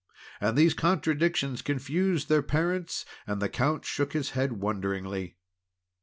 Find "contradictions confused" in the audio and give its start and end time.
0.73-2.27